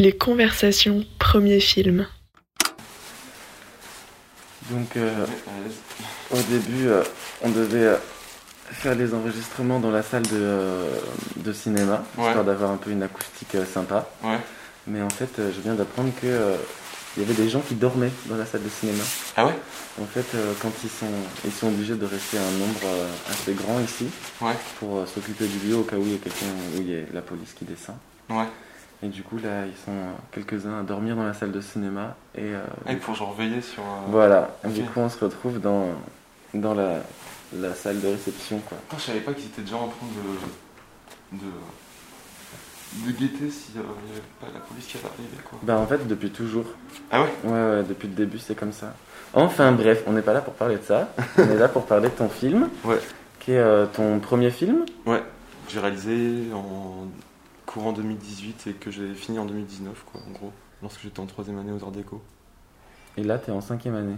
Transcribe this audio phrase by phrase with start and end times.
[0.00, 2.06] Les conversations, premier film.
[4.70, 5.26] Donc euh,
[6.30, 7.02] au début, euh,
[7.42, 7.96] on devait euh,
[8.70, 10.88] faire les enregistrements dans la salle de, euh,
[11.36, 12.26] de cinéma, Ouais.
[12.26, 14.08] histoire d'avoir un peu une acoustique euh, sympa.
[14.22, 14.38] Ouais.
[14.86, 16.56] Mais en fait, euh, je viens d'apprendre que euh,
[17.16, 19.04] il y avait des gens qui dormaient dans la salle de cinéma.
[19.36, 19.54] Ah ouais?
[20.02, 21.06] En fait, euh, quand ils sont,
[21.44, 24.06] ils sont obligés de rester un nombre euh, assez grand ici
[24.40, 24.54] Ouais.
[24.80, 26.96] pour euh, s'occuper du lieu au cas où il y a quelqu'un, où il y
[26.96, 27.96] a la police qui descend.
[28.30, 28.46] Ouais.
[29.04, 32.16] Et du coup, là, ils sont euh, quelques-uns à dormir dans la salle de cinéma.
[32.34, 33.82] Et euh, Ah, il faut genre veiller sur.
[33.82, 35.88] euh, voilà, Et du coup, on se retrouve dans,
[36.54, 37.00] dans la,
[37.54, 38.78] la salle de réception, quoi.
[38.88, 40.06] Putain, je savais pas qu'ils étaient déjà en train
[41.32, 41.36] de.
[41.38, 43.06] de.
[43.06, 43.88] de guetter s'il y avait
[44.40, 45.58] pas la police qui allait arriver quoi.
[45.62, 46.64] Bah, en fait, depuis toujours.
[47.10, 47.28] Ah ouais?
[47.44, 48.94] Ouais, ouais, depuis le début, c'est comme ça.
[49.34, 51.12] Enfin, bref, on n'est pas là pour parler de ça.
[51.38, 52.70] on est là pour parler de ton film.
[52.84, 53.00] Ouais.
[53.40, 54.86] Qui est euh, ton premier film.
[55.04, 55.22] Ouais.
[55.68, 57.06] J'ai réalisé en
[57.74, 60.52] courant 2018 et que j'ai fini en 2019 quoi, en gros.
[60.80, 62.22] Lorsque j'étais en troisième année aux Arts Déco.
[63.16, 64.16] Et là, t'es en cinquième année.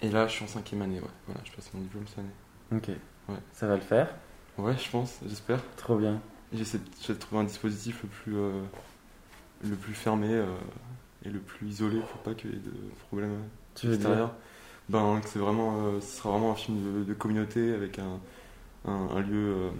[0.00, 1.10] Et là, je suis en cinquième année, ouais.
[1.26, 2.28] Voilà, je passe mon diplôme cette année.
[2.74, 2.88] Ok.
[3.28, 3.40] Ouais.
[3.52, 4.08] Ça va le faire.
[4.56, 5.60] Ouais, je pense, j'espère.
[5.76, 6.18] Trop bien.
[6.54, 8.62] J'essaie de, trouver un dispositif le plus, euh,
[9.68, 10.46] le plus fermé euh,
[11.26, 12.72] et le plus isolé pour pas qu'il y ait de
[13.08, 13.36] problèmes
[13.74, 14.34] Tu veux dire extérieurs.
[14.88, 18.18] Ben, c'est vraiment, euh, ce sera vraiment un film de, de communauté avec un,
[18.86, 19.70] un, un lieu,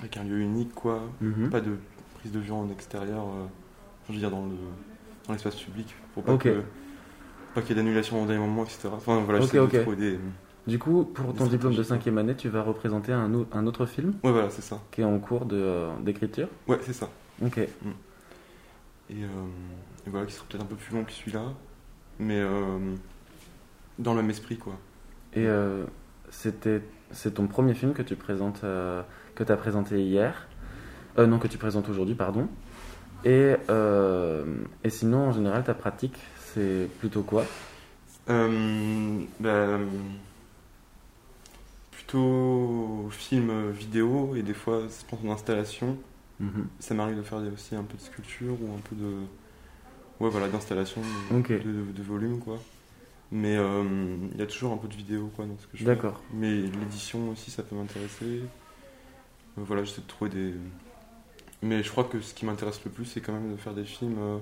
[0.00, 1.00] avec un lieu unique, quoi.
[1.20, 1.48] Mhm.
[1.48, 1.78] Pas de
[2.20, 3.46] prise de vue en extérieur, euh,
[4.08, 4.54] je veux dire dans le,
[5.26, 6.42] dans l'espace public, pour pas Ok.
[6.44, 6.62] que,
[7.54, 8.88] pas qu'il y ait d'annulation au dernier moment, etc.
[8.92, 10.18] Enfin voilà, Ok, j'essaie de des,
[10.66, 14.14] Du coup, pour ton diplôme de cinquième année, tu vas représenter un, un autre film
[14.22, 14.80] ouais voilà, c'est ça.
[14.90, 16.48] qui est en cours euh, d'écriture.
[16.68, 17.08] Ouais, c'est ça.
[17.44, 17.58] Ok.
[17.58, 17.68] Et,
[19.12, 19.26] euh,
[20.06, 21.42] et voilà, qui sera peut-être un peu plus long que celui-là,
[22.18, 22.78] mais euh,
[23.98, 24.74] dans le même esprit, quoi.
[25.34, 25.46] Et
[26.28, 29.02] c'était, c'est ton premier film que tu présentes, euh,
[29.34, 30.46] que tu as présenté hier.
[31.18, 32.48] Euh, non, que tu présentes aujourd'hui, pardon.
[33.24, 34.44] Et, euh,
[34.84, 36.16] et sinon, en général, ta pratique,
[36.54, 37.44] c'est plutôt quoi?
[38.28, 39.78] Euh, bah,
[41.90, 45.96] plutôt film vidéo et des fois, je pense en installation.
[46.38, 46.66] Mhm.
[46.78, 49.12] Ça m'arrive de faire aussi un peu de sculpture ou un peu de.
[50.20, 52.58] Ouais, voilà, d'installation, de, de- de volume, quoi.
[53.32, 53.84] Mais euh,
[54.32, 55.84] il y a toujours un peu de vidéo, quoi, dans ce que je fais.
[55.84, 56.20] D'accord.
[56.34, 58.24] Mais l'édition aussi, ça peut m'intéresser.
[58.42, 58.46] Euh,
[59.58, 60.54] voilà, j'essaie de trouver des.
[61.62, 63.84] Mais je crois que ce qui m'intéresse le plus, c'est quand même de faire des
[63.84, 64.38] films euh,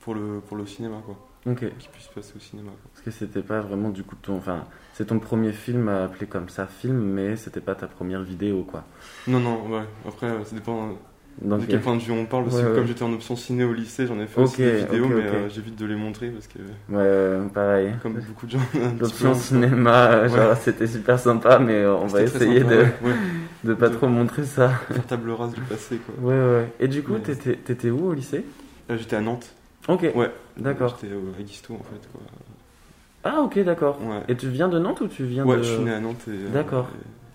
[0.00, 1.16] pour le, pour le cinéma, quoi.
[1.46, 1.60] Ok.
[1.78, 2.90] Qui puissent passer au cinéma, quoi.
[2.92, 4.36] Parce que c'était pas vraiment du coup ton.
[4.38, 4.64] Enfin,
[4.94, 8.62] c'est ton premier film à appeler comme ça film, mais c'était pas ta première vidéo,
[8.68, 8.84] quoi.
[9.28, 9.84] Non, non, ouais.
[10.08, 10.92] Après, euh, ça dépend euh,
[11.42, 12.44] Donc, de quel point de vue on parle.
[12.44, 12.74] Parce Ouais, que ouais.
[12.76, 15.48] comme j'étais en option ciné au lycée, j'en ai fait aussi des vidéos, mais euh,
[15.50, 16.58] j'évite de les montrer parce que,
[16.88, 16.96] Ouais,
[17.42, 17.92] ouais, pareil.
[18.02, 18.58] comme beaucoup de gens.
[18.98, 22.88] L'option cinéma, genre, c'était super sympa, mais on va essayer sympa, de, ouais.
[23.04, 23.14] Ouais,
[23.64, 24.68] de pas De- trop montrer ça.
[24.68, 26.14] faire table rase du passé, quoi.
[26.22, 26.72] Ouais, ouais.
[26.80, 27.20] Et du coup, Ouais.
[27.20, 28.44] t'étais, t'étais où au lycée?
[28.88, 29.52] Là, j'étais à Nantes.
[29.88, 30.06] Ok.
[30.14, 30.30] Ouais.
[30.56, 30.96] D'accord.
[31.00, 32.20] J'étais euh, à Guisto, en fait, quoi.
[33.24, 33.98] Ah, ok, d'accord.
[34.02, 34.20] Ouais.
[34.28, 35.62] Et tu viens de Nantes ou tu viens Ouais, de.
[35.62, 36.88] je suis né à Nantes et euh, D'accord.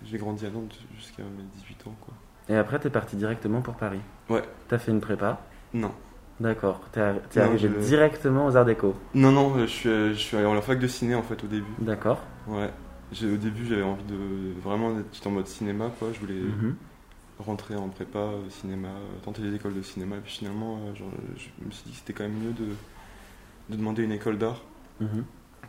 [0.04, 2.14] j'ai grandi à Nantes jusqu'à mes 18 ans quoi.
[2.48, 3.98] Et après, t'es parti directement pour Paris?
[4.28, 4.42] Ouais.
[4.68, 5.40] T'as fait une prépa?
[5.74, 5.90] Non.
[6.38, 6.80] D'accord.
[6.92, 8.94] T'es, arri- t'es Non, arrivé je- directement aux Arts Déco?
[9.14, 11.42] Non non, euh, je suis euh, je suis allé en fac de ciné en fait
[11.44, 11.66] au début.
[11.80, 12.20] D'accord.
[12.46, 12.70] Ouais.
[13.12, 16.76] Au début, j'avais envie de vraiment d'être en mode cinéma quoi, je voulais Mhm.
[17.40, 20.94] rentrer en prépa euh, cinéma, euh, tenter les écoles de cinéma et puis finalement euh,
[20.94, 22.66] genre, je me suis dit que c'était quand même mieux de
[23.70, 24.62] de demander une école d'art
[25.00, 25.24] Mhm.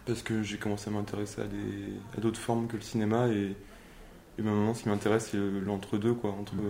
[0.06, 3.56] parce que j'ai commencé à m'intéresser à des à d'autres formes que le cinéma et
[4.38, 6.64] et ben, maintenant ce qui m'intéresse c'est le- l'entre-deux quoi, entre Mhm.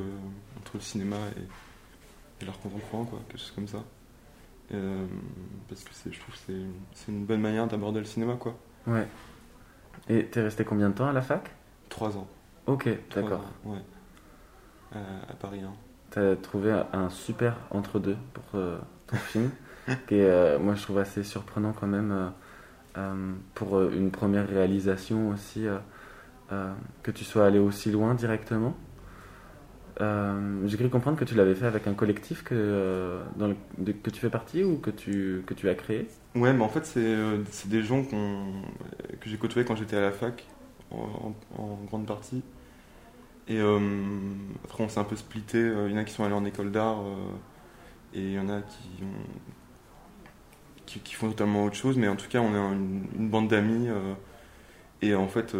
[0.59, 3.83] entre le cinéma et et l'art contemporain, quoi, quelque chose comme ça.
[4.73, 5.05] Euh,
[5.69, 6.61] parce que je trouve que c'est
[6.95, 8.57] c'est une bonne manière d'aborder le cinéma, quoi.
[8.87, 9.07] Ouais.
[10.11, 11.49] Et t'es resté combien de temps à la fac?
[11.89, 12.27] Trois ans.
[12.67, 13.41] Ok, d'accord.
[13.65, 13.77] Ouais.
[14.93, 15.73] À, à Paris, hein.
[16.09, 18.77] T'as trouvé un super entre-deux pour euh,
[19.07, 19.49] ton film,
[20.07, 22.27] qui est, euh, moi je trouve assez surprenant quand même euh,
[22.97, 25.77] euh, pour euh, une première réalisation aussi, euh,
[26.51, 26.73] euh,
[27.03, 28.75] que tu sois allé aussi loin directement?
[30.01, 33.23] Euh, J'ai cru comprendre que tu l'avais fait avec un collectif que, euh,
[33.77, 36.07] de- que tu fais partie ou que tu, que tu as créé.
[36.35, 40.11] Ouais, mais en fait, c'est euh, des gens que j'ai côtoyés quand j'étais à la
[40.11, 40.45] fac,
[40.91, 41.33] en,
[41.87, 42.41] grande partie.
[43.47, 43.59] Et
[44.63, 45.59] après, on s'est un peu splitté.
[45.59, 46.99] Il y en a qui sont allés en école d'art
[48.13, 48.61] et il y en a
[50.85, 51.97] qui, qui, font totalement autre chose.
[51.97, 53.89] Mais en tout cas, on est une, une bande d'amis.
[55.01, 55.53] et en fait,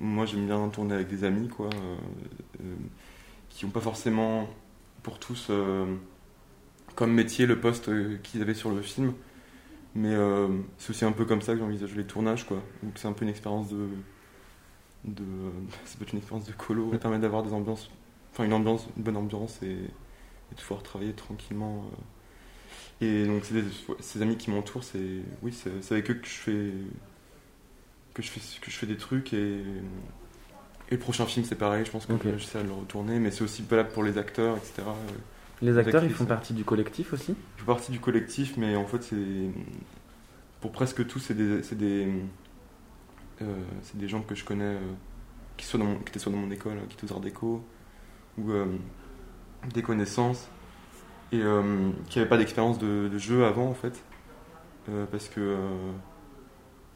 [0.00, 1.70] moi, j'aime bien tourner avec des amis, quoi,
[3.56, 4.48] qui n'ont pas forcément,
[5.02, 5.86] pour tous, euh,
[6.94, 9.14] comme métier le poste euh, qu'ils avaient sur le film.
[9.94, 12.62] Mais euh, c'est aussi un peu comme ça que j'envisage les tournages, quoi.
[12.82, 13.88] Donc c'est un peu une expérience de.
[15.04, 15.24] de
[15.86, 16.92] ça peut être une expérience de colo.
[16.92, 17.90] Ça permet d'avoir des ambiances.
[18.32, 21.86] Enfin, une ambiance, une bonne ambiance et, et de pouvoir travailler tranquillement
[23.00, 23.64] Et donc, c'est
[24.00, 26.72] ces amis qui m'entourent, c'est oui, c'est avec eux que je fais
[28.12, 29.62] que je fais que je fais des trucs et
[30.90, 31.84] et le prochain film c'est pareil.
[31.84, 32.26] Je pense que Ok.
[32.38, 34.82] j'essaie de le retourner, mais c'est aussi valable pour les acteurs, etc.
[35.62, 37.34] Les acteurs, ils font partie du collectif aussi?
[37.56, 39.50] Je fais partie du collectif, mais en fait, c'est
[40.60, 42.08] pour presque tous, c'est des, c'est des,
[43.42, 43.44] euh,
[43.82, 44.80] c'est des gens que je connais, euh,
[45.56, 47.64] qui, soient dans mon- qui étaient soit dans mon école, qui étaient aux Arts Déco,
[48.38, 48.66] ou euh,
[49.74, 50.48] des connaissances,
[51.32, 54.02] et euh, qui n'avaient pas d'expérience de, de jeu avant, en fait,
[54.88, 55.92] Euh, parce que euh,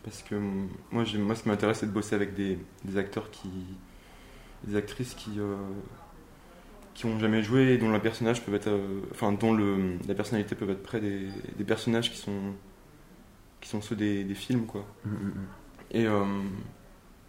[0.05, 3.49] parce que moi, moi, ce qui m'intéresse, c'est de bosser avec des, des acteurs qui,
[4.65, 5.57] des actrices qui euh,
[6.95, 10.15] qui ont jamais joué et dont la personnage peut être euh, enfin dont le la
[10.15, 12.53] personnalité peut être près des, des personnages qui sont
[13.61, 14.85] qui sont ceux des, des films quoi.
[15.05, 15.33] Mm, mm, mm.
[15.93, 16.25] et euh,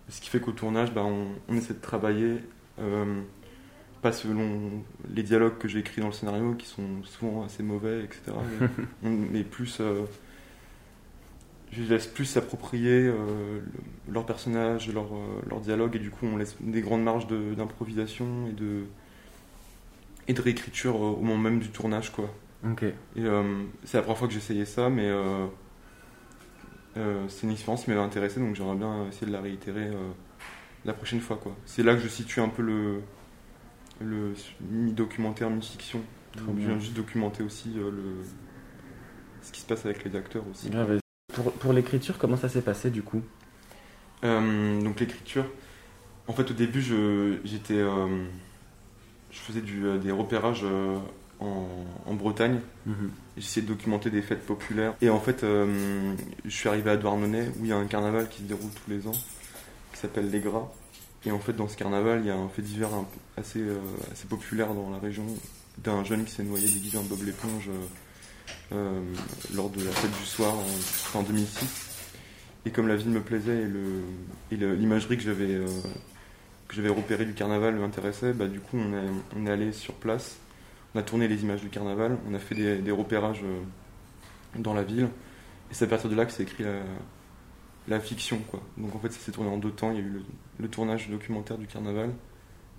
[0.10, 2.38] ce qui fait qu'au tournage bah, on, on essaie de travailler
[2.80, 3.22] euh,
[4.02, 4.84] pas selon
[5.14, 8.22] les dialogues que j'ai écrits dans le scénario qui sont souvent assez mauvais etc
[8.60, 8.68] mais,
[9.04, 9.80] on- mais plus
[11.72, 13.16] je les laisse plus s'approprier euh,
[14.08, 17.28] le- leur personnage leur, euh, leur dialogue et du coup on laisse des grandes marges
[17.28, 18.84] de- d'improvisation et de
[20.28, 22.34] et de réécriture euh, au moment même du tournage quoi
[22.64, 22.84] Ok.
[22.84, 25.10] et euh, c'est la première fois que j'essayais ça, mais
[27.30, 29.90] c'est une expérience qui m'avait intéressé, donc j'aimerais bien essayer de la réitérer
[30.86, 31.38] la prochaine fois.
[31.38, 31.56] quoi.
[31.66, 33.02] C'est là que je situe un peu le,
[34.02, 34.34] le
[34.70, 36.02] mi-documentaire, mi-fiction.
[36.38, 38.04] Je viens juste documenter aussi euh, le,
[39.42, 40.70] ce qui se passe avec les acteurs aussi.
[40.70, 41.00] Grave.
[41.34, 43.22] Pour, pour l'écriture, comment ça s'est passé du coup?
[44.24, 45.46] Euh, donc l'écriture,
[46.28, 48.26] en fait au début je, j'étais, euh,
[49.32, 50.98] je faisais du, euh, des repérages euh,
[51.40, 51.68] en,
[52.06, 52.60] en Bretagne.
[53.38, 54.94] J'essayais de documenter des fêtes populaires.
[55.02, 56.16] Et en fait, je
[56.50, 59.08] suis arrivé à Douarnenez, où il y a un carnaval qui se déroule tous les
[59.08, 59.18] ans,
[59.92, 60.68] qui s'appelle Les Gras.
[61.26, 62.90] Et en fait, dans ce carnaval, il y a un fait divers
[63.38, 63.64] assez,
[64.12, 65.26] assez populaire dans la région,
[65.80, 67.70] d'un jeune qui s'est noyé déguisé en Bob l'éponge
[68.72, 71.92] lors de la fête du soir en, en 2006.
[72.66, 73.68] Et comme la ville me plaisait
[74.52, 75.68] et l'imagerie que j'avais euh,
[76.68, 80.38] que j'avais repérée du carnaval m'intéressait, bah, du coup, on est, allé sur place
[80.94, 83.62] on a tourné les images du carnaval, on a fait des, repérages euh,
[84.60, 86.82] dans la ville, et c'est à partir de là que s'est écrit la,
[87.88, 88.40] la fiction.
[88.50, 88.62] Quoi.
[88.78, 89.92] Donc en fait, ça s'est tourné en deux temps.
[89.92, 90.24] Il y a eu le,
[90.60, 92.10] le tournage documentaire du carnaval,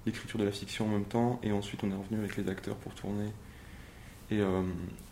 [0.04, 2.76] l'écriture de la fiction en même temps, et ensuite on est revenu avec les acteurs
[2.76, 3.32] pour tourner.
[4.32, 4.62] Et, euh,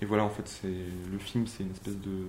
[0.01, 2.27] et voilà, en fait, c'est le film, c'est une espèce de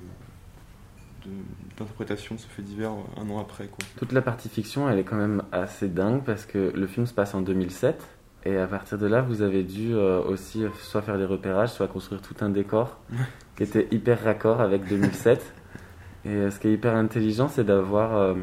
[1.78, 3.68] d'interprétation de ce fait divers euh, un an après.
[3.68, 3.78] Quoi.
[3.98, 7.14] Toute la partie fiction, elle est quand même assez dingue parce que le film se
[7.14, 8.04] passe en 2007
[8.44, 11.88] et à partir de là, vous avez dû euh, aussi soit faire des repérages, soit
[11.88, 12.98] construire tout un décor
[13.56, 15.54] qui était hyper raccord avec 2007.
[16.26, 18.34] Et euh, ce qui est hyper intelligent, c'est d'avoir euh,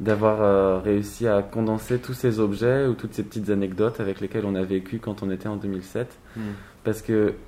[0.00, 4.56] d'avoir réussi à condenser tous ces objets ou toutes ces petites anecdotes avec lesquelles on
[4.56, 6.18] a vécu quand on était en 2007
[6.84, 7.38] parce que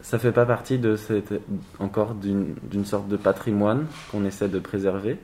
[0.00, 1.34] ça fait pas partie de cette,
[1.78, 5.18] encore d'une sorte de patrimoine qu'on essaie de préserver.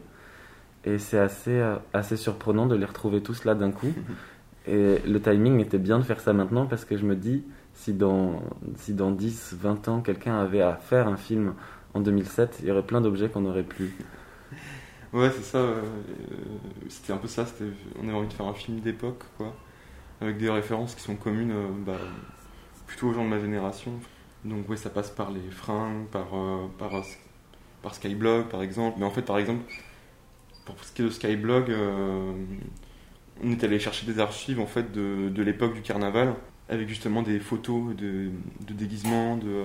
[0.85, 3.97] Et c'est assez, euh, assez surprenant de les retrouver tous là d'un coup.
[4.67, 7.95] Et le timing était bien de faire ça maintenant parce que je me dis, si
[7.95, 8.43] dans,
[8.77, 11.55] si dans 10, 20 ans, quelqu'un avait à faire un film
[11.95, 13.97] en 2007, il y aurait plein d'objets qu'on aurait pu.
[15.13, 15.59] Ouais, c'est ça.
[15.59, 15.83] euh,
[16.33, 16.37] euh,
[16.89, 17.47] c'était un peu ça.
[17.97, 19.55] On avait envie de faire un film d'époque, quoi,
[20.21, 22.01] avec des références qui sont communes, euh, bah,
[22.87, 23.93] plutôt aux gens de ma génération.
[24.45, 27.03] Donc ouais, ça passe par les fringues, par euh, par euh,
[27.83, 28.99] par Skyblog, par exemple.
[28.99, 29.65] Mais en fait, par exemple,
[30.65, 32.33] pour ce qui est de Skyblog, euh,
[33.43, 36.35] on est allé chercher des archives en fait de, de l'époque du carnaval,
[36.69, 38.31] avec justement des photos de,
[38.67, 39.65] de déguisements, de,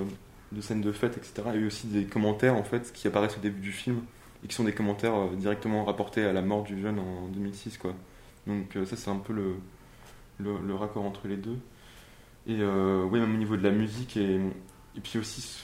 [0.52, 1.50] de scènes de fête, etc.
[1.56, 4.02] Et aussi des commentaires en fait qui apparaissent au début du film
[4.44, 7.78] et qui sont des commentaires euh, directement rapportés à la mort du jeune en 2006
[7.78, 7.94] quoi.
[8.48, 9.56] Donc euh, ça c'est un peu le,
[10.40, 11.58] le, le raccord entre les deux.
[12.50, 14.36] Et euh, oui même au niveau de la musique et,
[14.98, 15.62] et puis aussi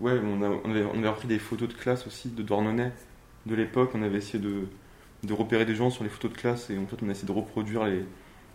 [0.00, 2.90] ouais on, a, on, avait, on avait repris des photos de classe aussi de Douarnenez
[3.46, 3.90] de l'époque.
[3.94, 4.68] On avait essayé de,
[5.24, 7.26] de repérer des gens sur les photos de classe et en fait on a essayé
[7.26, 8.04] de reproduire les,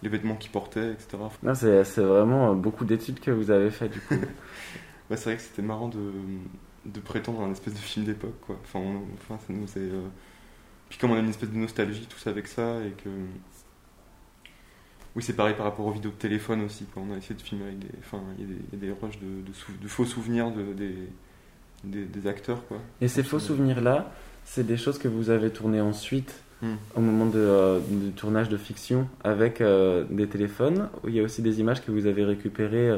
[0.03, 1.17] les vêtements qu'ils portaient etc.
[1.43, 4.15] Non, c'est c'est vraiment euh, beaucoup d'études que vous avez fait du coup.
[5.09, 6.11] Ouais, c'est vrai que c'était marrant de,
[6.85, 8.57] de prétendre un espèce de film d'époque, quoi.
[8.63, 10.01] Enfin, on- enfin, ça nous est, euh,
[10.89, 13.09] Puis comme on a une espèce de nostalgie tous avec ça, et que...
[15.17, 16.85] Oui, c'est pareil par rapport aux vidéos de téléphone aussi.
[16.95, 17.87] On a essayé de filmer avec des...
[17.99, 20.93] Enfin, il y a des, des rushs de, de, sou- de faux souvenirs de, des,
[21.83, 22.77] des, des acteurs, quoi.
[23.01, 24.11] Et ces faux souvenirs-là,
[24.45, 26.73] c'est des choses que vous avez tournées ensuite Hmm.
[26.95, 30.89] au moment de, euh, du tournage de fiction avec euh, des téléphones.
[31.07, 32.97] Il y a aussi des images que vous avez récupérées euh,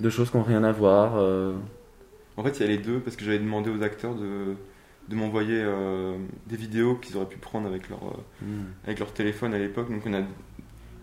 [0.00, 1.14] de choses qui n'ont rien à voir.
[2.36, 4.56] En fait, il y a les deux, parce que j'avais demandé aux acteurs de,
[5.08, 5.64] de m'envoyer
[6.48, 8.02] des vidéos qu'ils auraient pu prendre avec leur...
[8.42, 8.64] Hmm.
[8.84, 9.88] avec leur téléphone à l'époque.
[9.88, 10.22] Donc on a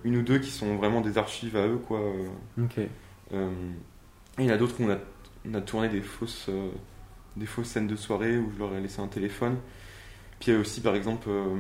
[0.08, 2.00] une ou deux qui sont vraiment des archives à eux, quoi.
[2.64, 2.80] Ok.
[3.34, 3.50] Euh,
[4.40, 4.98] et il y en a d'autres où on a,
[5.50, 6.70] on a tourné des fausses, euh,
[7.36, 9.58] des fausses scènes de soirée où je leur ai laissé un téléphone.
[10.40, 11.56] Puis il y a aussi, par exemple, euh,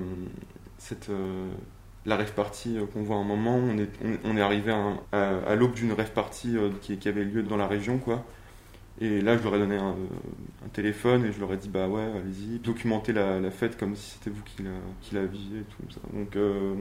[0.77, 1.49] cette, euh,
[2.05, 3.55] la rêve party euh, qu'on voit à un moment.
[3.57, 6.69] On est, on, on est arrivé à, un- à- à l'aube d'une rêve party euh,
[6.81, 8.23] qui, qui avait lieu dans la région, quoi.
[8.99, 11.69] Et là, je leur ai donné un, euh, un téléphone et je leur ai dit,
[11.69, 15.25] bah ouais, allez-y, documentez la, la fête comme si c'était vous qui la, qui la
[15.25, 15.99] viviez et tout ça.
[16.13, 16.75] Donc, euh,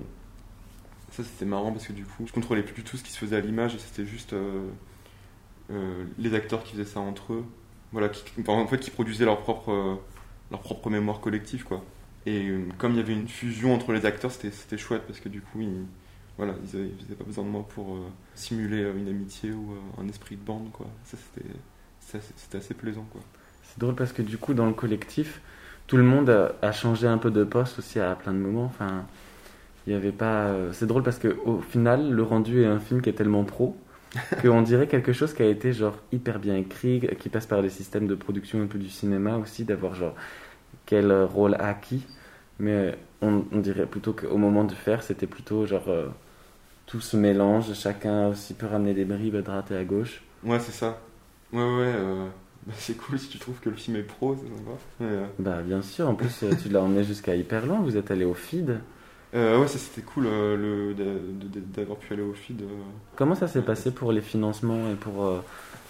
[1.17, 3.19] ça c'était marrant parce que du coup, je contrôlais plus du tout ce qui se
[3.19, 4.69] faisait à l'image et c'était juste euh,
[5.71, 7.45] euh, les acteurs qui faisaient ça entre eux.
[7.93, 9.95] Voilà, qui, en fait, qui produisaient leur propre, euh,
[10.51, 11.85] leur propre mémoire collective, quoi.
[12.27, 15.41] Et comme il y avait une fusion entre les acteurs, c'était chouette parce que du
[15.41, 15.85] coup, ils,
[16.37, 17.97] voilà, ils avaient, ils avaient pas besoin de moi pour
[18.35, 20.87] simuler une amitié ou un esprit de bande, quoi.
[21.05, 21.17] Ça,
[22.37, 23.07] c'était assez- plaisant.
[23.63, 25.41] C'est drôle parce que du coup, dans le collectif,
[25.87, 28.65] tout le monde a, a changé un peu de poste aussi à plein de moments.
[28.65, 29.07] Enfin,
[29.87, 30.49] il y avait pas.
[30.49, 33.45] euh, C'est drôle parce que au final, le rendu est un film qui est tellement
[33.45, 33.77] pro
[34.43, 37.71] qu'on dirait quelque chose qui a été genre hyper bien écrit, qui passe par les
[37.71, 40.15] systèmes de production un peu du cinéma aussi, d'avoir genre
[40.87, 42.07] quel rôle a qui.
[42.61, 46.09] Mais on, on dirait plutôt qu'au moment de faire, c'était plutôt genre euh,
[46.87, 50.23] tout se mélange, chacun aussi peut ramener des bribes à droite et à gauche.
[50.43, 51.01] Ouais, c'est ça.
[51.53, 52.29] Ouais, ouais, euh,
[52.67, 54.73] bah, c'est cool si tu trouves que le film est pro, c'est sympa.
[55.01, 58.11] Mais, euh, Bah bien sûr, en plus tu l'as emmené jusqu'à hyper loin, vous êtes
[58.11, 58.81] allé au feed.
[59.35, 60.95] Euh, ouais, ça c'était cool euh, le-
[61.75, 62.63] d'avoir pu aller au feed.
[62.63, 62.67] euh.
[63.17, 65.43] Comment ça s'est passé pour les financements et pour,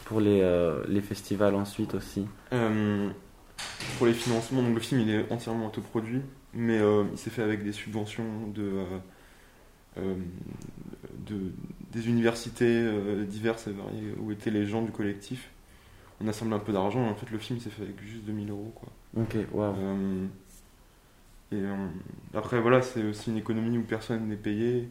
[0.06, 0.42] pour les,
[0.88, 2.26] les festivals ensuite aussi?
[2.52, 3.08] Euh,
[3.98, 6.22] pour les financements, donc le film il est entièrement autoproduit,
[6.54, 8.24] mais euh, il s'est fait avec des subventions
[8.54, 8.84] de,
[11.26, 11.52] de
[11.92, 12.84] des universités
[13.26, 15.48] diverses et variées où étaient les gens du collectif.
[16.20, 18.00] On a assemblé un peu d'argent, et en fait le film il s'est fait avec
[18.02, 18.88] juste 2000 euros quoi.
[19.16, 19.74] Ok, waouh.
[21.52, 21.88] Et euh,
[22.34, 24.88] après, voilà, c'est aussi une économie où personne n'est payé,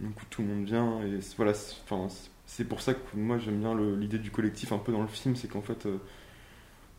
[0.00, 1.02] donc tout le monde vient.
[1.04, 4.92] Et c'est- voilà, c'est- pour ça que moi j'aime bien l'idée du collectif un peu
[4.92, 5.98] dans le film, c'est qu'en fait, euh,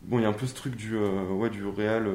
[0.02, 2.06] bon, il y a un peu ce truc du, euh, ouais, du réel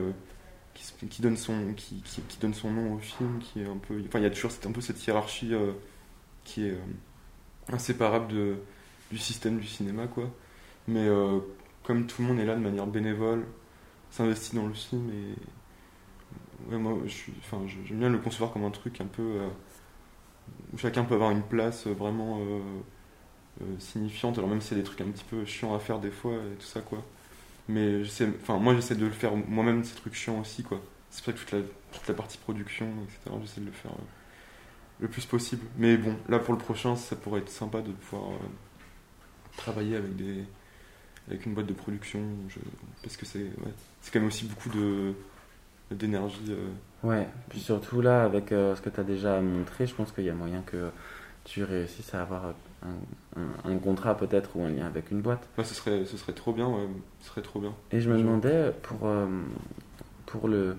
[1.09, 2.01] qui, donne son, qui,
[2.41, 4.71] donne son nom au film, qui est un peu, enfin, il y a toujours un
[4.71, 5.53] peu cette hiérarchie
[6.45, 6.77] qui est
[7.71, 8.55] inséparable de,
[9.11, 10.29] du système du cinéma, quoi.
[10.87, 11.07] Mais
[11.83, 13.45] comme tout le monde est là de manière bénévole,
[14.11, 15.35] s'investit dans le film et
[16.71, 17.31] moi je
[17.85, 19.49] j'aime bien le concevoir comme un truc un peu euh,
[20.73, 22.59] où chacun peut avoir une place euh, vraiment euh,
[23.61, 24.37] euh, signifiante.
[24.37, 26.55] Alors même si c'est des trucs un petit peu chiants à faire des fois et
[26.57, 27.03] tout ça quoi.
[27.69, 28.01] Mais
[28.41, 30.81] enfin moi j'essaie de le faire moi-même ces trucs chiants aussi quoi.
[31.11, 31.59] C'est pour que toute la,
[31.93, 33.91] toute la partie production etc j'essaie de le faire
[34.99, 35.65] le plus possible.
[35.77, 38.31] Mais bon là pour le prochain ça pourrait être sympa de pouvoir
[39.57, 40.43] travailler avec des
[41.29, 42.59] avec une boîte de production je-
[43.03, 43.47] parce que c'est
[44.01, 45.13] c'est quand même aussi beaucoup de
[45.91, 46.67] d'énergie euh.
[47.03, 50.25] Ouais, puis surtout là, avec euh, ce que tu as déjà montré, je pense qu'il
[50.25, 50.89] y a moyen que
[51.45, 52.53] tu réussisses à avoir
[52.83, 55.47] un, un- un contrat peut-être ou un lien avec une boîte.
[55.57, 56.87] Ouais, ce serait ce serait trop bien ouais,
[57.21, 59.25] ce serait trop bien Et je me demandais, pour, euh,
[60.25, 60.75] pour le,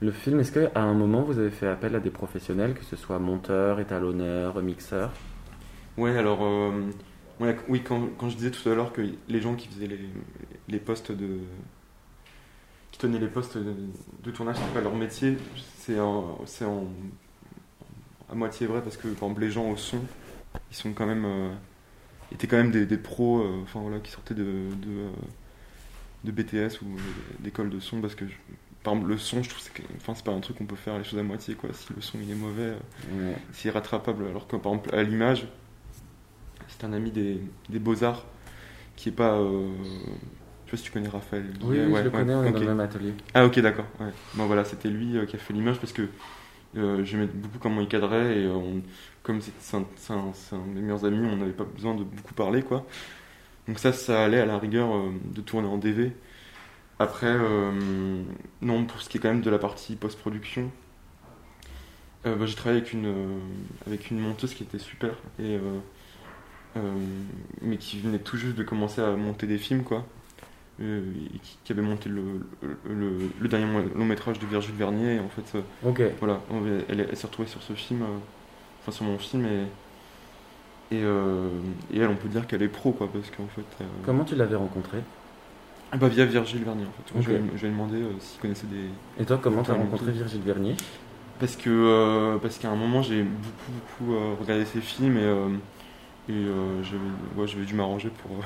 [0.00, 2.96] le film, est-ce qu'à un moment vous avez fait appel à des professionnels, que ce
[2.96, 5.12] soit monteur, étalonneur, mixeur?
[5.96, 6.72] Ouais alors euh,
[7.40, 10.00] ouais, oui quand, quand je disais tout à l'heure que les gens qui faisaient les,
[10.68, 11.38] les postes de
[13.00, 13.74] tenaient les postes de,
[14.22, 15.36] de tournage c'était pas leur métier
[15.78, 15.96] c'est
[16.46, 16.64] c'est
[18.30, 20.00] à moitié vrai parce que par exemple les gens au son
[20.70, 21.52] ils sont quand même euh,
[22.32, 25.10] étaient quand même des, des pros euh, enfin voilà qui sortaient de de, euh,
[26.24, 26.86] de BTS ou
[27.40, 28.34] d'école de son parce que je-
[28.82, 30.76] par exemple le son je trouve que c'est enfin c'est pas un truc qu'on peut
[30.76, 32.74] faire les choses à moitié quoi si le son il est mauvais
[33.12, 33.36] Ouais.
[33.52, 35.46] c'est rattrapable alors que par exemple à l'image
[36.68, 38.24] c'est un ami des, des beaux-arts
[38.96, 39.68] qui est pas euh,
[40.70, 42.48] sais pas si tu connais Raphaël Oui, oui, ouais, je le ouais, connais, on est
[42.48, 42.54] ok.
[42.54, 43.12] dans le même atelier.
[43.34, 43.86] Ah ok d'accord.
[44.00, 44.10] Ouais.
[44.34, 46.02] Bon voilà c'était lui euh, qui a fait l'image parce que
[46.76, 48.82] euh, j'aimais beaucoup comment il cadrait et euh, on-
[49.22, 51.94] comme c'est un, c'est un- c'est un de mes meilleurs amis on n'avait pas besoin
[51.94, 52.86] de beaucoup parler quoi.
[53.68, 56.12] Donc ça ça allait à la rigueur euh, de tourner en DV.
[56.98, 58.22] Après euh,
[58.62, 60.70] non pour ce qui est quand même de la partie post-production
[62.24, 63.40] bah, j'ai travaillé avec une
[63.86, 65.58] avec une monteuse qui était super et
[67.62, 70.06] mais qui venait tout juste de commencer à monter des films quoi
[70.80, 71.02] euh,
[71.42, 72.22] qui, qui avait monté le,
[72.88, 75.16] le, dernier long métrage de Virgile Vernier.
[75.16, 76.40] Et en fait, euh, voilà,
[76.88, 78.06] elle, elle s'est retrouvée sur ce film, euh,
[78.80, 81.48] enfin sur mon film, et, et, euh,
[81.92, 83.84] et elle, on peut dire qu'elle est pro, quoi, parce qu'en fait.
[84.04, 84.98] Comment tu l'avais rencontré
[85.92, 87.20] ah bah, via Virgile Vernier, en fait.
[87.20, 88.86] Je, lui ai- demandé euh, s'il connaissait des.
[89.20, 90.76] Et toi, comment tu as Comment rencontré Virgile Vernier?
[91.40, 96.32] Parce que euh, parce qu'à un moment, j'ai beaucoup, beaucoup euh, regardé ses films et,
[96.32, 96.44] et
[96.82, 98.36] j'avais ouais, dû m'arranger pour,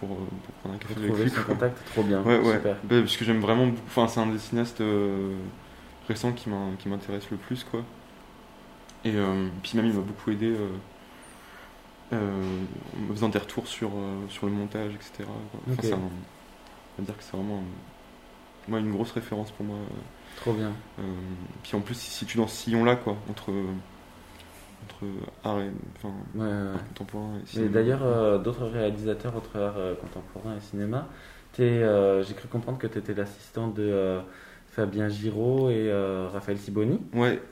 [0.00, 1.30] pour, euh, pour prendre un café avec lui.
[1.30, 2.22] son contact, trop bien.
[2.22, 2.56] Ouais, ouais.
[2.56, 2.76] Super.
[2.84, 3.82] Bah, parce que j'aime vraiment beaucoup.
[3.86, 5.36] Enfin, c'est un des cinéastes euh,
[6.08, 7.80] récents qui m'in- qui m'intéresse le plus, quoi.
[9.04, 10.54] Et euh, puis même, il m'a beaucoup aidé
[12.12, 12.56] euh,
[12.96, 13.90] en me faisant des retours sur,
[14.28, 15.24] sur le montage, etc.
[15.28, 15.78] Enfin, Ok.
[15.82, 17.62] c'est un- on va dire que c'est vraiment
[18.68, 19.76] ouais, une grosse référence pour moi.
[20.36, 20.72] Trop bien.
[21.62, 23.52] Puis en plus, il se situe dans ce sillon-là, quoi, entre
[25.44, 26.78] art et enfin, Ouais, ouais, ouais.
[26.78, 27.68] art contemporain et cinéma.
[27.68, 31.08] d'ailleurs, euh, d'autres réalisateurs entre art euh, contemporain et cinéma,
[31.52, 34.20] t'es, euh, j'ai cru comprendre que tu étais l'assistant de euh,
[34.66, 35.92] Fabien Giraud et
[36.32, 37.00] Raphaël Siboni.
[37.12, 37.42] Ouais,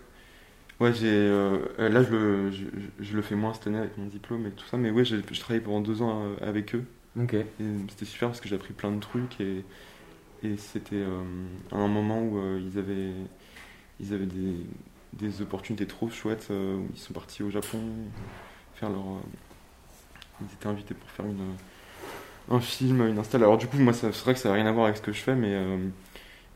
[0.80, 1.28] ouais, j'ai
[1.78, 2.50] là je le,
[3.00, 5.18] je, le fais moins cette année avec mon diplôme et tout ça, mais ouais, j'ai
[5.30, 6.84] je travaillé pendant deux ans avec eux.
[7.16, 7.34] Ok.
[7.60, 9.64] Et c'était super parce que j'ai appris plein de trucs et,
[10.42, 11.04] et c'était
[11.72, 13.12] à un moment où ils avaient,
[14.00, 14.66] ils avaient des,
[15.12, 16.48] des opportunités trop chouettes.
[16.50, 17.78] euh, ils sont partis au Japon
[18.74, 19.00] faire leur.
[19.00, 19.20] euh,
[20.40, 21.54] ils étaient invités pour faire une,
[22.50, 23.42] un film, une install.
[23.42, 25.12] Alors du coup, moi, c'est vrai que ça n'a rien à voir avec ce que
[25.12, 25.78] je fais, mais, euh,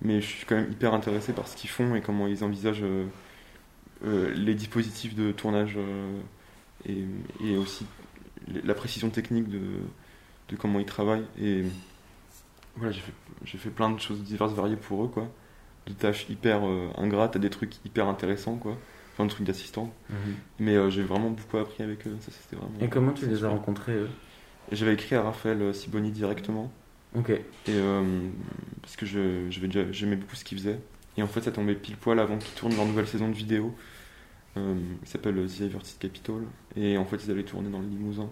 [0.03, 2.83] mais je suis quand même hyper intéressé par ce qu'ils font et comment ils envisagent
[2.85, 3.07] euh,
[4.05, 6.21] euh, les dispositifs de tournage euh,
[6.89, 7.87] et, aussi
[8.65, 9.61] la précision technique de
[10.49, 11.25] de comment ils travaillent.
[11.41, 11.65] Et
[12.77, 15.29] voilà, j'ai fait, fait plein de choses diverses, variées pour eux, quoi.
[15.87, 18.77] De tâches hyper euh, ingrates à des trucs hyper intéressants, quoi.
[19.13, 19.93] Enfin, de trucs d'assistant.
[20.59, 22.17] Mais euh, j'ai vraiment beaucoup appris avec eux.
[22.21, 22.73] Ça, vraiment.
[22.81, 24.09] Et comment tu les as rencontrés, eux?
[24.71, 26.73] J'avais écrit à Raphaël euh, Siboni directement.
[27.15, 27.31] Ok.
[27.31, 28.03] Et euh,
[28.81, 30.79] parce que je, déjà, j'aimais beaucoup ce qu'il faisait.
[31.19, 33.75] Et en fait, ça tombait pile poil avant qu'ils tournent leur nouvelle saison de vidéo.
[34.57, 36.45] Euh, qui s'appelle The Averted Capitol.
[36.77, 38.29] Et en fait, ils allaient tourner dans le Limousin.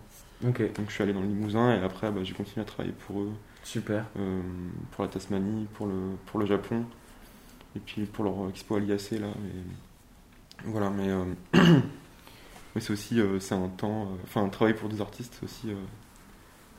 [0.47, 0.61] Ok.
[0.75, 3.21] Donc je suis allé dans le Limousin et après, bah, j'ai continué à travailler pour
[3.23, 3.33] eux.
[3.63, 4.07] Super.
[4.19, 4.41] euh,
[4.93, 5.95] pour la Tasmanie, pour le,
[6.27, 6.85] pour le Japon,
[7.77, 9.29] et puis pour leur expo à l'IAC là.
[10.65, 11.25] Voilà, mais, euh,
[12.75, 15.71] mais c'est aussi euh, c'est un temps, euh, enfin travailler pour des artistes c'est aussi,
[15.71, 15.77] euh,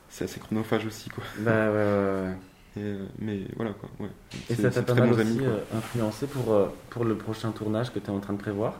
[0.09, 1.23] c'est assez chronophage aussi quoi.
[1.39, 2.35] Bah ouais, ouais, ouais.
[2.77, 3.89] Et, euh, mais voilà quoi.
[3.99, 4.09] Ouais.
[4.49, 7.91] Et ça t'a pas mal aussi amis, euh, influencé pour, euh, pour le prochain tournage
[7.91, 8.79] que tu es en train de prévoir?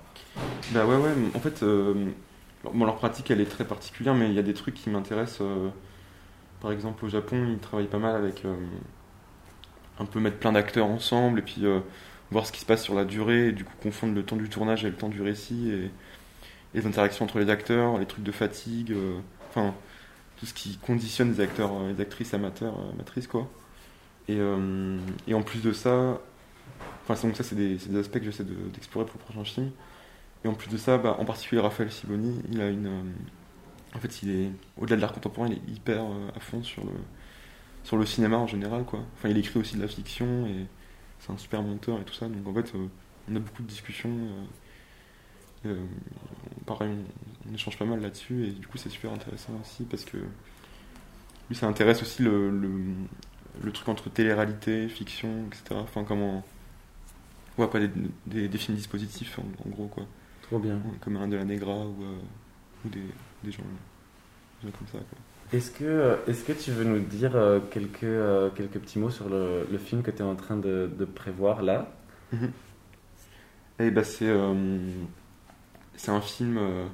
[0.72, 1.12] Bah ouais, ouais.
[1.36, 2.10] En fait, euh,
[2.64, 4.90] leur, bon, leur pratique, elle est très particulière, mais il y a des trucs qui
[4.90, 5.42] m'intéressent.
[5.42, 5.70] euh,
[6.62, 8.56] par exemple, au Japon, ils travaillent pas mal avec euh,
[10.00, 11.80] un peu mettre plein d'acteurs ensemble et puis euh,
[12.32, 14.50] voir ce qui se passe sur la durée, et du coup confondre le temps du
[14.50, 15.92] tournage et le temps du récit et
[16.74, 19.74] les interactions entre les acteurs, les trucs de fatigue, euh, enfin
[20.38, 23.50] tout ce qui conditionne les acteurs, euh, les actrices amateurs, amatrices quoi.
[24.30, 24.38] Et,
[25.28, 26.22] et en plus de ça,
[27.04, 29.72] enfin donc ça c'est des, aspects que j'essaie de- d'explorer pour le prochain film.
[30.46, 32.90] Et en plus de ça, bah, en particulier Raphaël Siboni, il a une.
[33.96, 36.04] en fait, il est au-delà de l'art contemporain, il est hyper
[36.36, 36.92] à fond sur le
[37.84, 39.02] sur le cinéma en général, quoi.
[39.16, 40.68] Enfin, il écrit aussi de la fiction et
[41.20, 42.28] c'est un super monteur et tout ça.
[42.28, 42.88] Donc en fait, euh,
[43.30, 44.12] on a beaucoup de discussions.
[44.12, 44.46] euh,
[45.66, 45.86] euh,
[46.66, 50.06] pareil, on, on échange pas mal là-dessus et du coup, c'est super intéressant aussi parce
[50.06, 50.18] que
[51.50, 52.70] lui, ça intéresse aussi le, le,
[53.64, 55.82] le truc entre télé-réalité, fiction, etc.
[55.82, 56.44] Enfin, comment.
[57.58, 57.90] Ouais, pas des,
[58.28, 60.06] des, des films dispositifs en- en gros, quoi.
[60.42, 60.82] Trop bien.
[61.02, 62.20] Comme un de la Negra ou, euh,
[62.86, 63.04] ou des,
[63.44, 63.64] des gens,
[64.62, 65.00] des gens comme ça.
[65.00, 65.20] Quoi.
[65.52, 69.30] Est-ce que, est-ce que tu veux nous dire euh, quelques, euh, quelques petits mots sur
[69.30, 71.92] le, le film que tu es en train de, de prévoir là?
[73.80, 74.78] Bah c'est euh,
[75.96, 76.58] c'est un film.
[76.58, 76.86] euh,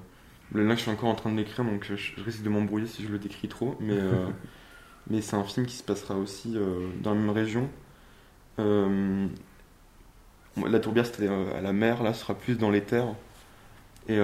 [0.53, 3.03] là je suis encore en train de l'écrire donc je, je risque de m'embrouiller si
[3.03, 4.27] je le décris trop, mais euh,
[5.09, 6.57] mais c'est un film qui se passera aussi
[7.01, 7.69] dans la même région.
[10.65, 13.15] La tourbière c'était à la mer, là ce sera plus dans les terres
[14.07, 14.17] et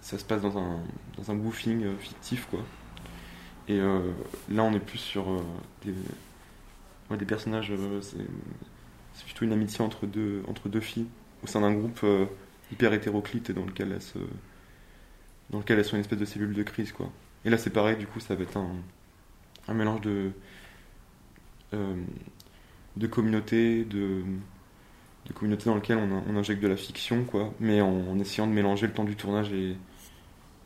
[0.00, 0.80] ça se passe dans un
[1.16, 2.60] dans un woofing fictif quoi.
[3.68, 4.00] Et euh,
[4.50, 5.42] là on est plus sur euh,
[5.84, 5.92] des
[7.10, 7.70] ouais, des personnages.
[7.70, 11.06] euh, c'est plutôt une amitié entre deux, entre deux filles
[11.42, 12.04] au sein d'un groupe
[12.72, 14.18] hyper hétéroclite dans lequel elles se,
[15.50, 17.10] dans lequel elles sont une espèce de cellule de crise quoi.
[17.44, 18.70] Et là c'est pareil du coup ça va être un,
[19.68, 20.30] un mélange de
[21.72, 24.22] de communautés de
[25.26, 28.86] de communautés dans lesquelles on, injecte de la fiction quoi, mais en, essayant de mélanger
[28.86, 29.76] le temps du tournage et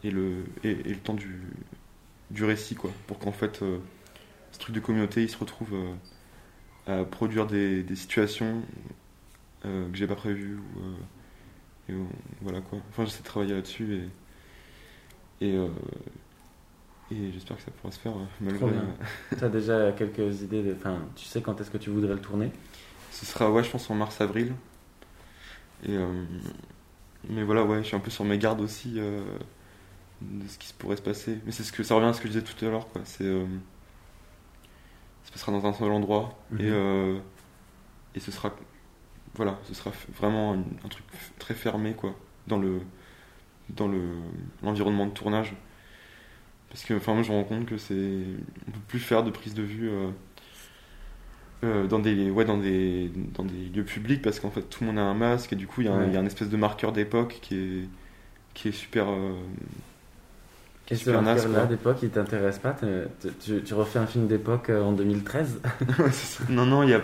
[0.04, 1.40] le et le temps du
[2.32, 3.78] du récit quoi, pour qu'en fait euh,
[4.50, 5.94] ce truc de communauté il se retrouve euh,
[6.86, 8.62] à produire des, des situations
[9.64, 10.56] euh, que j'ai pas prévues.
[10.56, 11.94] Ou, et,
[12.40, 12.78] voilà quoi.
[12.88, 14.08] Enfin, j'essaie de travailler là-dessus
[15.40, 15.54] et, et,
[17.10, 18.70] et j'espère que ça pourra se faire malgré.
[19.36, 22.20] Tu as déjà quelques idées de, Enfin, tu sais quand est-ce que tu voudrais le
[22.20, 22.50] tourner?
[23.10, 24.54] Ce sera, ouais, je pense en mars-avril.
[25.86, 25.98] Et
[27.28, 29.00] mais voilà, ouais, je suis un peu sur mes gardes aussi
[30.22, 31.38] de ce qui se pourrait se passer.
[31.46, 33.02] Mais c'est ce que ça revient à ce que je disais tout à l'heure, quoi.
[33.04, 33.44] C'est euh,
[35.24, 36.60] ça se passera dans un seul endroit Mhm.
[36.60, 37.18] et euh,
[38.14, 38.54] et ce sera
[39.34, 41.04] voilà, ce sera vraiment une- un truc
[41.38, 42.14] très fermé, quoi,
[42.46, 42.80] dans le
[43.70, 44.00] dans le
[44.62, 45.54] l'environnement de tournage.
[46.68, 47.94] Parce que, enfin, moi, je me rends compte que c'est
[48.68, 49.90] on peut plus faire de prise de vue.
[51.64, 54.88] euh, dans des ouais dans des dans des lieux publics parce qu'en fait tout le
[54.88, 56.10] monde a un masque et du coup il y un, Ouais.
[56.12, 57.88] y a une espèce de marqueur d'époque qui est
[58.52, 59.06] qui est super
[60.92, 61.76] euh, Et ce super naze, marqueur-là quoi.
[61.76, 62.76] d'époque, il t'intéresse pas
[63.40, 65.60] tu, tu refais un film d'époque euh, en 2013
[65.98, 66.44] Ouais, c'est ça.
[66.48, 67.00] non, non, y a...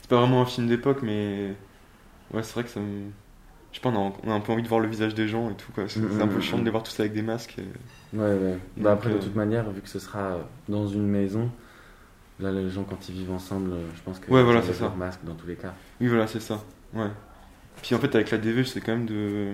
[0.00, 1.54] c'est pas vraiment un film d'époque, mais
[2.32, 3.04] ouais, c'est vrai que ça me.
[3.72, 5.54] Je sais pas, on a, un peu envie de voir le visage des gens et
[5.54, 5.84] tout, quoi.
[5.88, 6.40] C'est un peu Mhm.
[6.42, 7.56] chiant de les voir tous avec des masques.
[7.58, 8.58] et- Ouais, ouais.
[8.78, 11.50] Bah, après, de euh, toute manière, vu que ce sera dans une maison,
[12.40, 14.88] là, les gens, quand ils vivent ensemble, euh, je pense que Ouais, voilà, c'est ça.
[14.96, 15.74] masque dans tous les cas.
[16.00, 16.62] Oui, voilà, c'est ça.
[16.94, 17.10] Ouais.
[17.82, 19.52] Puis en fait, avec la DV, c'est quand même de.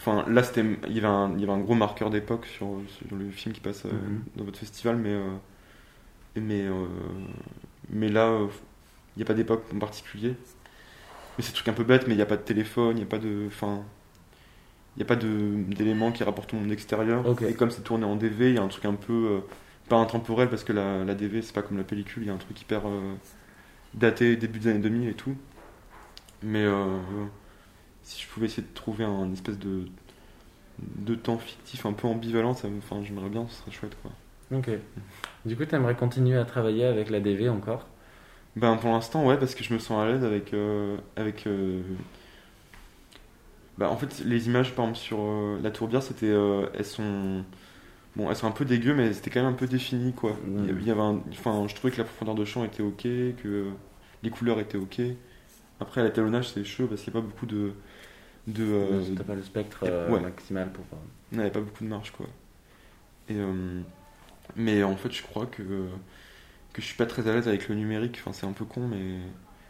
[0.00, 2.80] Enfin, là, c'était, il y avait un, il y avait un gros marqueur d'époque sur,
[2.88, 4.22] sur le film qui passe euh, Mhm.
[4.36, 5.30] dans votre festival, mais euh,
[6.36, 6.86] mais euh,
[7.90, 8.38] mais là,
[9.16, 10.36] il n'y a pas d'époque en particulier.
[11.38, 13.00] Mais c'est un truc un peu bête, mais il n'y a pas de téléphone, il
[13.00, 13.84] n'y a pas de, enfin,
[14.96, 17.24] il n'y a pas de d'éléments qui rapportent au monde extérieur.
[17.48, 19.40] Et comme c'est tourné en DV, il y a un truc un peu
[19.88, 22.34] pas intemporel parce que la, la DV c'est pas comme la pellicule, il y a
[22.34, 22.82] un truc hyper
[23.94, 25.36] daté début des années 2000 et tout.
[26.42, 26.64] Mais
[28.02, 29.86] si je pouvais essayer de trouver un espèce de
[30.96, 34.10] de temps fictif un peu ambivalent, ça me, enfin, j'aimerais bien, ce serait chouette quoi.
[34.52, 34.70] Ok.
[35.44, 37.86] Du coup, tu aimerais continuer à travailler avec la DV encore?
[38.56, 41.82] Ben pour l'instant ouais parce que je me sens à l'aise avec euh, avec euh,
[43.78, 46.28] bah, en fait les images par exemple sur euh, la tourbière c'était
[46.74, 47.44] elles sont
[48.16, 50.36] bon elles sont un peu dégueu mais c'était quand même un peu défini quoi.
[50.62, 52.64] Il y avait- il y avait un- enfin je trouvais que la profondeur de champ
[52.64, 53.66] était ok que
[54.22, 55.00] les couleurs étaient ok.
[55.80, 57.72] Après l'étalonnage c'est chaud parce qu'il n'y a pas beaucoup de
[58.46, 60.20] de euh, T'as pas le spectre euh, ouais.
[60.20, 60.84] maximal pour.
[61.32, 62.26] il n'y avait pas beaucoup de marge quoi.
[63.28, 63.80] Et euh,
[64.56, 65.62] mais en fait je crois que
[66.72, 68.18] que je suis pas très à l'aise avec le numérique.
[68.20, 68.96] Enfin c'est un peu con mais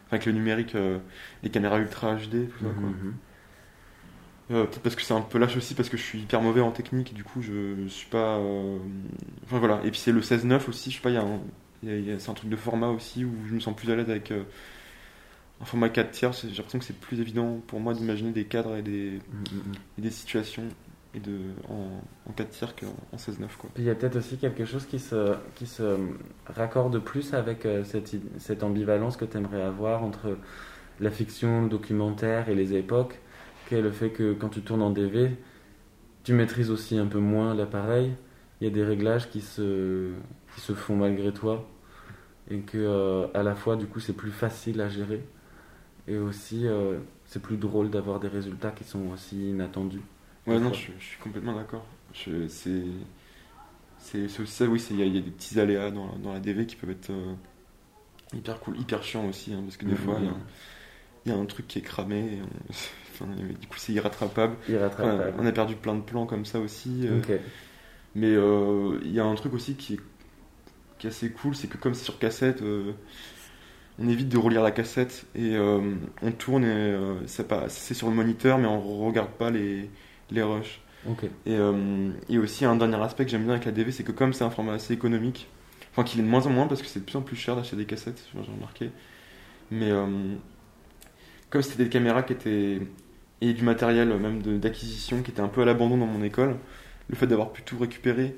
[0.07, 0.99] enfin, avec le numérique, euh,
[1.43, 2.89] les caméras ultra HD, tout ça quoi.
[2.89, 3.13] mhm.
[4.51, 6.61] Euh, Peut-être parce que c'est un peu lâche aussi parce que je suis hyper mauvais
[6.61, 7.13] en technique.
[7.13, 8.37] Du coup je, je suis pas.
[9.45, 9.79] Enfin voilà.
[9.85, 10.91] Et puis c'est le 16-9 aussi.
[10.91, 11.09] Je sais pas.
[11.09, 11.39] Il y a un-
[11.87, 14.09] a- a- c'est un truc de format aussi où je me sens plus à l'aise
[14.09, 14.31] avec.
[15.61, 18.75] Un format 4 tiers, j'ai l'impression que c'est plus évident pour moi d'imaginer des cadres
[18.75, 19.19] et des,
[19.97, 20.67] et des situations
[21.13, 21.37] et de,
[21.69, 23.69] en, en 4 tiers qu'en en 16-9 quoi.
[23.73, 25.97] Puis il y a peut-être aussi quelque chose qui se, qui se
[26.47, 30.37] raccorde plus avec euh, cette, ambivalence que tu aimerais avoir entre
[30.99, 33.19] la fiction, le documentaire et les époques,
[33.67, 35.31] qui est le fait que quand tu tournes en DV,
[36.23, 38.13] tu maîtrises aussi un peu moins l'appareil.
[38.59, 40.11] Il y a des réglages qui se,
[40.55, 41.67] qui se font malgré toi
[42.49, 45.23] et que euh, à la fois du coup c'est plus facile à gérer
[46.11, 50.01] et aussi euh, c'est plus drôle d'avoir des résultats qui sont aussi inattendus.
[50.47, 51.85] Ouais, non, je, je suis complètement d'accord.
[53.99, 56.17] C'est aussi ça, oui, il y, a- il y a des petits aléas dans, la-
[56.17, 57.33] dans la DV qui peuvent être euh,
[58.33, 59.97] hyper cool, hyper chiant aussi, hein, parce que des Mhm.
[59.97, 60.33] fois, il y a-
[61.27, 62.69] il y, a un truc qui est cramé, et on-
[63.13, 64.55] enfin, et du coup, c'est irrattrapable.
[65.39, 67.07] On a perdu plein de plans comme ça aussi.
[67.07, 67.19] euh.
[68.15, 68.33] Mais
[69.05, 69.99] il y a un truc aussi qui est,
[70.99, 72.61] qui est assez cool, c'est que comme c'est sur cassette,
[74.01, 75.79] on évite de relire la cassette et euh,
[76.21, 79.89] on tourne et euh, c'est pas- c'est sur le moniteur, mais on regarde pas les,
[80.31, 80.81] les rushs.
[81.45, 84.11] Et, euh, et aussi un dernier aspect que j'aime bien avec la DV, c'est que
[84.11, 85.47] comme c'est un format assez économique,
[85.91, 87.55] enfin qu'il est de moins en moins parce que c'est de plus en plus cher
[87.55, 88.91] d'acheter des cassettes, j'ai remarqué.
[89.71, 90.05] Mais euh,
[91.49, 92.81] comme c'était des caméras qui étaient
[93.43, 96.57] et du matériel même d'acquisition qui était un peu à l'abandon dans mon école,
[97.09, 98.35] le fait d'avoir pu tout récupérer,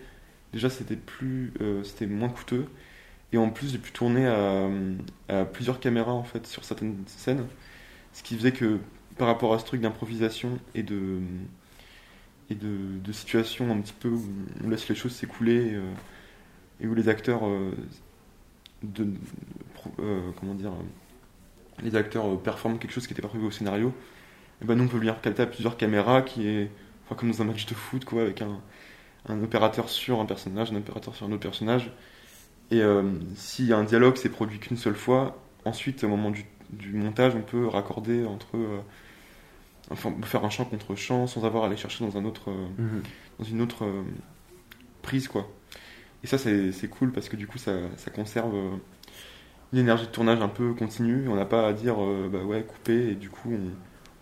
[0.53, 1.51] déjà c'était plus,
[1.83, 2.65] c'était moins coûteux.
[3.33, 7.47] Et en plus j'ai pu tourner à, plusieurs caméras en fait sur certaines scènes,
[8.13, 8.79] ce qui faisait que
[9.17, 11.19] par rapport à ce truc d'improvisation et de
[12.49, 14.23] et de, situations un petit peu où
[14.63, 15.81] on laisse les choses s'écouler euh,
[16.81, 17.71] et où les acteurs euh,
[18.83, 19.07] de,
[19.99, 20.71] euh, comment dire
[21.81, 23.93] les acteurs performent quelque chose qui n'était pas prévu au scénario
[24.61, 26.69] et ben nous on peut venir capter à plusieurs caméras qui est
[27.05, 28.59] enfin comme dans un match de foot quoi avec un,
[29.27, 31.91] un opérateur sur un personnage un opérateur sur un autre personnage
[32.71, 33.03] et euh,
[33.71, 37.41] a un dialogue c'est produit qu'une seule fois ensuite au moment du, du montage on
[37.41, 38.79] peut raccorder entre euh,
[39.91, 42.67] enfin faire un champ contre champ sans avoir à aller chercher dans un autre euh,
[42.77, 43.03] Mhm.
[43.39, 43.85] dans une autre
[45.01, 45.47] prise quoi.
[46.23, 48.53] Et ça c'est cool parce que du coup ça, ça conserve
[49.73, 51.27] une énergie de tournage un peu continue.
[51.27, 51.95] On n'a pas à dire
[52.31, 53.71] bah ouais couper et du coup on,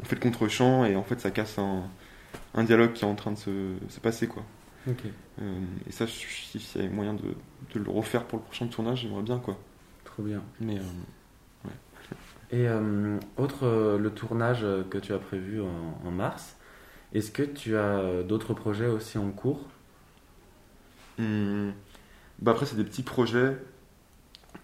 [0.01, 1.84] on fait le contre-champ et en fait ça casse un,
[2.56, 4.43] un dialogue qui est en train de se, se passer quoi
[4.88, 5.06] Ok.
[5.41, 7.24] Euh, et ça je- si s'il y a moyen de,
[7.74, 9.58] de le refaire pour le prochain tournage j'aimerais bien quoi
[10.04, 10.44] Trop bien.
[10.60, 10.84] mais euh,
[12.52, 16.58] Et euh, autre, le tournage que tu as prévu en, en mars,
[17.13, 19.67] est-ce que tu as d'autres projets aussi en cours?
[21.20, 21.74] Hum,
[22.39, 23.58] bah après, c'est des petits projets.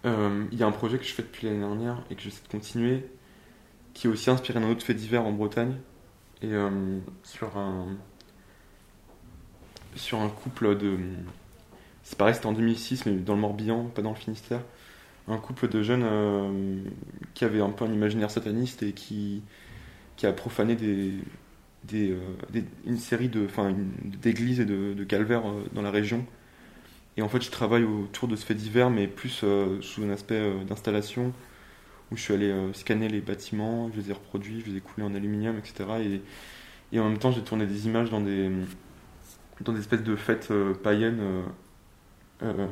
[0.04, 2.48] Il y a un projet que je fais depuis l'année dernière et que j'essaie de
[2.48, 3.04] continuer,
[3.94, 5.76] qui est aussi inspiré d'un autre fait divers en Bretagne.
[6.42, 6.52] Et
[7.24, 7.88] sur un
[9.94, 10.98] sur un couple de.
[12.02, 14.60] C'est pareil, c'était en 2006, mais dans le Morbihan, pas dans le Finistère.
[15.28, 16.80] Un couple de jeunes euh,
[17.34, 19.42] qui avaient un peu un imaginaire sataniste et qui,
[20.16, 21.12] qui a profané des,
[21.84, 23.46] des, euh, une série de,
[24.22, 26.24] d'églises et de, calvaires euh, dans la région.
[27.18, 29.44] Et en fait, je travaille autour de ce fait divers, mais plus
[29.80, 31.34] sous un aspect d'installation,
[32.10, 35.04] où je suis allé scanner les bâtiments, je les ai reproduits, je les ai coulés
[35.04, 35.84] en aluminium, etc.
[36.00, 38.52] Et, et en même temps, j'ai tourné des images dans des,
[39.64, 41.20] dans des espèces de fêtes euh, païennes.
[41.20, 41.42] euh,
[42.42, 42.66] euh,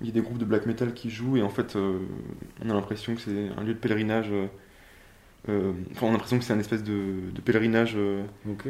[0.00, 2.74] il y a des groupes de black metal qui jouent, et en fait, on a
[2.74, 4.30] l'impression que c'est un lieu de pèlerinage.
[5.48, 8.24] euh, enfin, on a l'impression que c'est un espèce de, de pèlerinage euh,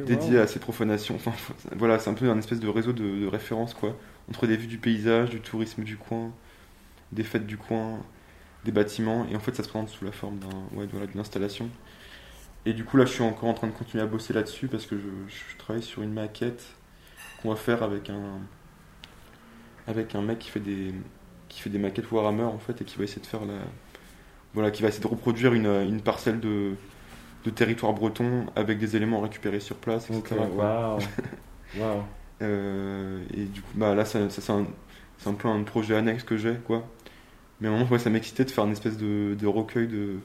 [0.07, 0.39] dédié wow.
[0.39, 1.15] à ces profanations.
[1.17, 1.33] Enfin,
[1.77, 3.99] voilà, c'est un peu un espèce de réseau de, de référence, quoi.
[4.29, 6.35] Entre des vues du paysage, du tourisme du coin,
[7.13, 8.07] des fêtes du coin,
[8.65, 9.27] des bâtiments.
[9.31, 11.71] Et en fait, ça se présente sous la forme d'un, ouais, voilà, d'une installation.
[12.67, 14.87] Et du coup, là, je suis encore en train de continuer à bosser là-dessus parce
[14.87, 16.78] que je, je travaille sur une maquette
[17.43, 18.41] qu'on va faire avec un,
[19.87, 20.93] avec un mec qui fait des,
[21.49, 23.59] qui fait des maquettes Warhammer, en fait, et qui va essayer de faire la,
[24.55, 26.73] voilà, qui va essayer de reproduire une, une parcelle de,
[27.45, 30.37] de territoire breton avec des éléments récupérés sur place, etc.
[30.41, 30.65] Ok, quoi.
[30.65, 30.99] waouh.
[31.79, 32.03] Waouh.
[32.41, 34.67] Euh, et du coup, bah là, ça, ça, c'est un,
[35.19, 36.89] c'est un peu un projet annexe que j'ai, quoi.
[37.61, 40.17] Mais à un moment, ouais, ça m'excitait de faire une espèce de, de recueil de,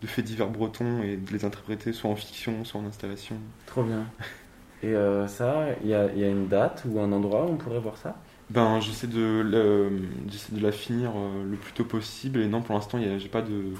[0.00, 3.36] de faits divers bretons et de les interpréter soit en fiction, soit en installation.
[3.66, 4.06] Trop bien.
[4.82, 7.50] Et euh, ça, il y a, il y a une date ou un endroit où
[7.50, 8.24] on pourrait voir ça?
[8.50, 9.90] Ben, j'essaie de,
[10.26, 12.40] j'essaie de la finir euh, le plus tôt possible.
[12.40, 13.74] Et non, pour l'instant, j'ai pas de.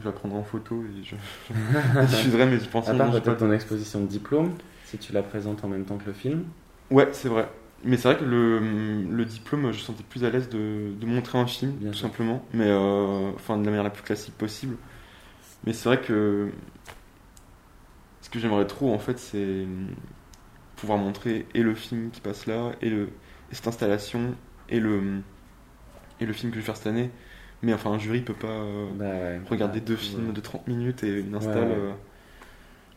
[0.00, 1.16] Je la prendrai en photo et je,
[1.92, 5.12] je la diffuserai, mais je pense À part peut-être ton exposition de diplôme, si tu
[5.12, 6.44] la présentes en même temps que le film.
[6.90, 7.48] Ouais, c'est vrai.
[7.84, 11.38] Mais c'est vrai que le, le diplôme, je sentais plus à l'aise de, de montrer
[11.38, 12.44] un film, Bien tout simplement.
[12.52, 14.76] Mais euh, enfin, de la manière la plus classique possible.
[15.64, 16.50] Mais c'est vrai que
[18.22, 19.66] ce que j'aimerais trop, en fait, c'est
[20.76, 23.04] pouvoir montrer et le film qui passe là, et, le,
[23.50, 24.34] et cette installation,
[24.68, 25.22] et le,
[26.20, 27.10] et le film que je vais faire cette année.
[27.62, 29.40] Mais enfin, un jury peut pas euh, Bah ouais.
[29.44, 29.98] regarder deux ouais.
[29.98, 31.70] films de 30 minutes et une install.
[31.70, 31.92] Ouais, euh,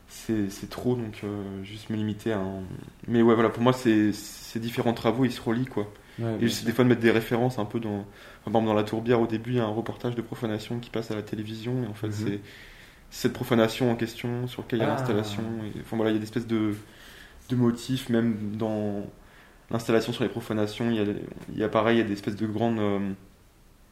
[0.07, 2.61] c'est trop, donc euh, juste me limiter à un.
[3.07, 5.91] Mais ouais, voilà, pour moi, ces, ces différents travaux, ils se relient, quoi.
[6.39, 7.99] Et j'essaie des fois de mettre des références un peu dans.
[7.99, 8.05] enfin,
[8.51, 10.89] par exemple, dans La Tourbière, au début, il y a un reportage de profanation qui
[10.91, 12.11] passe à la télévision, et en fait, Mhm.
[12.11, 12.41] c'est
[13.13, 14.97] cette profanation en question sur lequel il y a Ah.
[14.97, 15.43] l'installation.
[15.81, 16.75] Enfin voilà, il y a des espèces de,
[17.49, 19.05] de motifs, même dans
[19.71, 21.05] l'installation sur les profanations, il y a,
[21.53, 22.79] il y a pareil, il y a des espèces de grandes.
[22.79, 22.99] euh,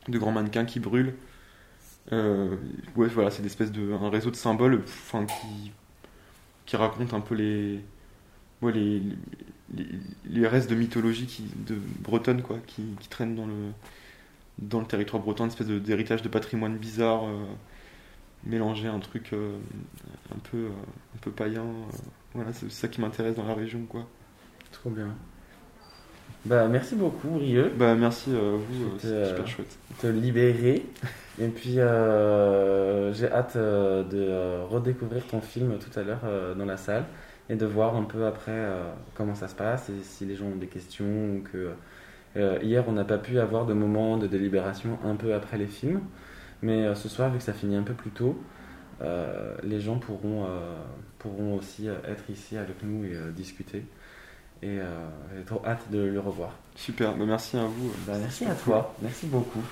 [0.09, 1.15] de grands mannequins qui brûlent.
[2.11, 2.55] Euh,
[2.95, 3.93] ouais, voilà, c'est des espèces de.
[3.93, 5.71] un réseau de symboles enfin, qui,
[6.65, 7.81] qui racontent un peu les.
[8.61, 9.01] Ouais, les,
[9.75, 9.87] les,
[10.25, 13.71] les restes de mythologie qui, de bretonne quoi, qui, qui traînent dans le,
[14.59, 17.45] dans le territoire breton, une espèce de- d'héritage de patrimoine bizarre, euh,
[18.45, 19.57] mélanger un truc euh,
[20.33, 20.69] un, peu, euh,
[21.15, 21.61] un peu païen.
[21.61, 21.97] euh,
[22.33, 23.81] voilà, c'est ça qui m'intéresse dans la région.
[23.87, 24.05] quoi.
[24.71, 25.09] Trop bien.
[26.45, 27.71] Bah merci beaucoup, Rieux.
[27.77, 29.77] Bah, merci à vous, C'était, c'est super chouette.
[29.99, 30.85] te libérer.
[31.39, 31.81] Et puis, j'ai
[33.31, 37.05] hâte de redécouvrir ton film tout à l'heure dans la salle
[37.49, 38.67] et de voir un peu après
[39.13, 41.73] comment ça se passe et si les gens ont des questions ou que.
[42.63, 46.01] hier, on n'a pas pu avoir de moment de délibération un peu après les films,
[46.61, 48.41] mais euh, ce soir, vu que ça finit un peu plus tôt,
[49.01, 50.75] euh, les gens pourront, euh,
[51.19, 53.85] pourront aussi être ici avec nous et euh, discuter.
[54.63, 54.83] Et euh,
[55.35, 56.51] j'ai trop hâte de le revoir.
[56.75, 57.91] Super, bah, merci à vous.
[58.05, 59.63] Bah, merci à toi, merci beaucoup.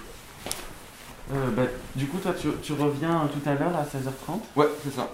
[1.32, 1.64] Euh, bah,
[1.96, 5.08] du coup, toi, tu, tu reviens tout à l'heure à 16h30 Ouais, c'est ça.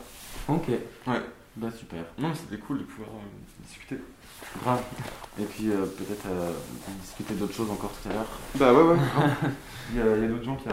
[0.47, 0.69] Ok.
[0.69, 1.21] Ouais.
[1.57, 1.99] Bah, super.
[2.17, 3.97] Non, mais c'était cool de pouvoir euh, discuter.
[4.63, 4.81] Grave.
[5.39, 6.51] Et puis, euh, peut-être euh,
[7.01, 8.27] discuter d'autres choses encore tout à l'heure.
[8.55, 8.97] Bah ouais, ouais.
[9.91, 10.69] il y a, il y a d'autres gens qui